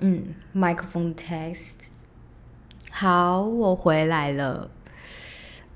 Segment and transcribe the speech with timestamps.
[0.00, 1.88] 嗯，microphone test。
[2.90, 4.70] 好，我回来了。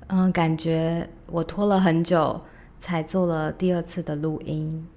[0.07, 2.41] 嗯，感觉我拖了很久
[2.79, 4.87] 才做了第二次的录音，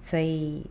[0.00, 0.64] 所以，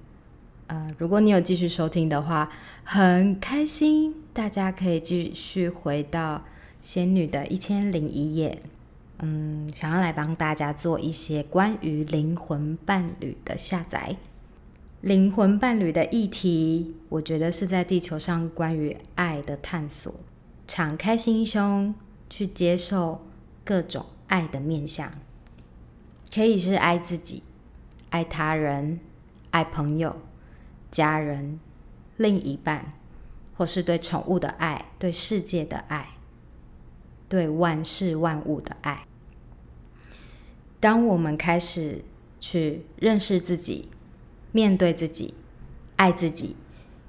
[0.68, 2.50] 呃，如果你有继续收听的话，
[2.84, 6.44] 很开心，大家可以继续回到
[6.82, 8.62] 仙女的一千零一夜。
[9.20, 14.16] 嗯，想要来帮大家做一些关于灵魂伴侣的下载。
[15.06, 20.12] 灵魂伴侣的议题，我觉得是在地球上关于爱的探索。
[20.68, 21.94] 敞开心胸
[22.28, 23.24] 去接受
[23.64, 25.12] 各种爱的面相，
[26.34, 27.44] 可以是爱自己、
[28.10, 29.00] 爱他人、
[29.52, 30.22] 爱朋友、
[30.90, 31.60] 家人、
[32.18, 32.94] 另一半，
[33.56, 36.16] 或是对宠物的爱、对世界的爱、
[37.30, 39.06] 对万事万物的爱。
[40.80, 42.04] 当我们开始
[42.40, 43.90] 去认识自己。
[44.56, 45.34] 面对自己，
[45.98, 46.56] 爱自己，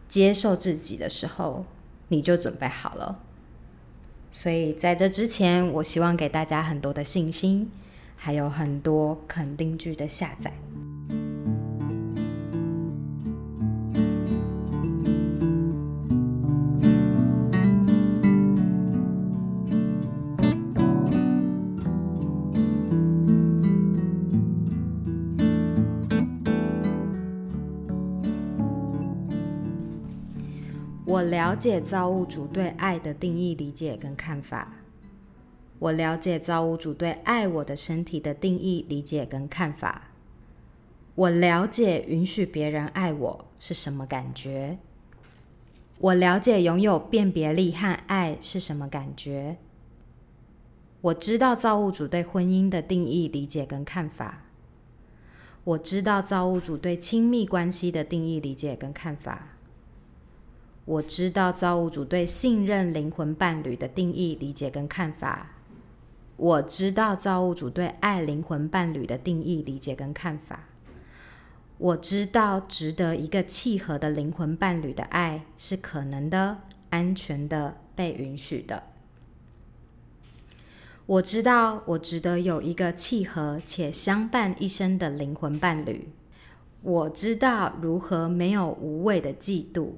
[0.08, 1.64] 接受自己的时候，
[2.08, 3.20] 你就准备好了。
[4.32, 7.70] 所以在这之前，我希望给大家很多的信心，
[8.16, 10.52] 还有很多肯定句的下载。
[31.06, 34.72] 我了解造物主对爱的定义、理解跟看法。
[35.78, 40.10] 我了解造物主对爱我的身体的定义、理解跟看法。
[41.14, 44.78] 我了解允许别人爱我是什么感觉。
[45.98, 49.58] 我了解拥有辨别力和爱是什么感觉。
[51.02, 54.42] 我知道造物主对婚姻的定义、理解跟看法。
[55.62, 59.56] 我知道造物主对亲密关系的定义、理解跟看法。
[60.86, 65.50] 我知道造物主对信任灵魂伴侣的定义、理解跟看法。
[66.36, 70.60] 我知道造物主对爱灵魂伴侣的定义、理解跟看法。
[71.78, 76.58] 我知道值得一个契合的灵魂伴侣的爱是可能的、
[76.90, 78.84] 安全的、被允许的。
[81.06, 86.08] 我知道我值得有一个契合且相伴一生的灵魂伴侣。
[86.82, 89.90] 我知道如何没有无谓的嫉妒。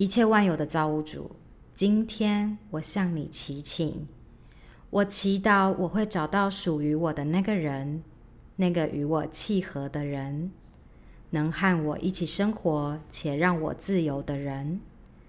[0.00, 1.30] 一切万有的造物主，
[1.74, 4.08] 今天我向你祈请，
[4.88, 8.02] 我祈祷我会找到属于我的那个人，
[8.56, 10.52] 那个与我契合的人，
[11.28, 14.80] 能和我一起生活且让我自由的人。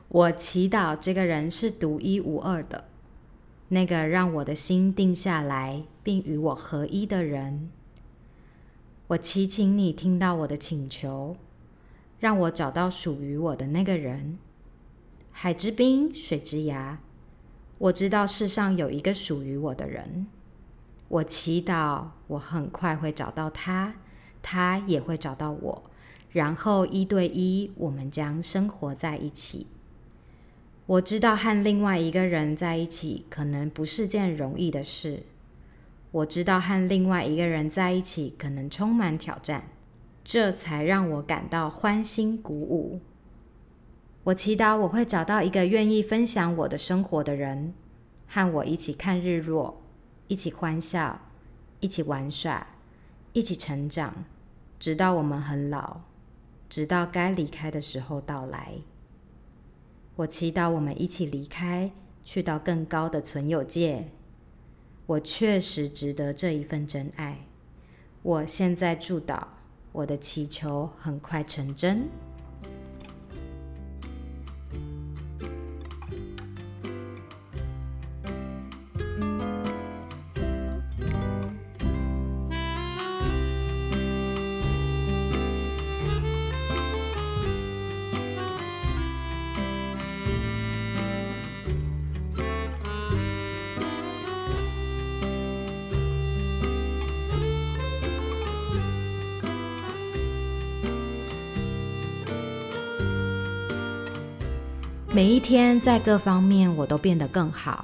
[0.07, 2.85] 我祈祷这个人是独一无二的，
[3.67, 7.69] 那个让我的心定下来并与我合一的人。
[9.07, 11.35] 我祈请你听到我的请求，
[12.21, 14.39] 让我找到属于我的那个人。
[15.31, 16.97] 海之滨，水之涯。
[17.77, 20.27] 我知道世上有一个属于我的人。
[21.07, 23.95] 我祈祷我很快会找到他，
[24.41, 25.83] 他也会找到我，
[26.31, 29.67] 然后一对一，我们将生活在一起。
[30.85, 35.23] 我知道和另外一个人在一起可能不是件容易的事。
[36.11, 39.69] 我知道和另外一个人在一起可能充满挑战，
[40.23, 42.99] 这才让我感到欢欣鼓舞。
[44.23, 47.73] 我祈祷我会找到一个愿意分享我的生活的人，
[48.27, 49.81] 和我一起看日落，
[50.27, 51.19] 一起欢笑，
[51.79, 52.67] 一起玩耍，
[53.33, 54.25] 一起成长，
[54.79, 56.01] 直到我们很老，
[56.69, 58.73] 直到该离开的时候到来。
[60.17, 61.91] 我祈祷我们一起离开，
[62.23, 64.09] 去到更高的存有界。
[65.07, 67.39] 我确实值得这一份真爱。
[68.21, 69.45] 我现在祝祷，
[69.91, 72.07] 我的祈求很快成真。
[105.13, 107.83] 每一天，在各方面我都变得更好，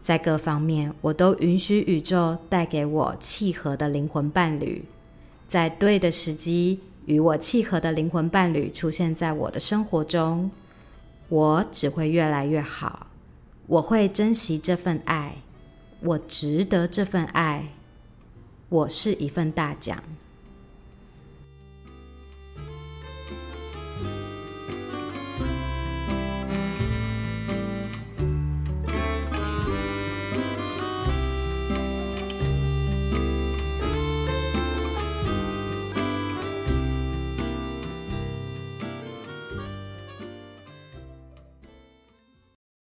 [0.00, 4.84] 在各方面我都允许宇宙带给我契合的灵魂伴侣，
[5.48, 10.48] 在对的时机与我契合的灵魂伴侣出现在我的生活中，
[11.28, 13.08] 我只会越来越好。
[13.66, 15.34] 我会珍惜这份爱，
[15.98, 17.64] 我值得这份爱，
[18.68, 20.00] 我是一份大奖。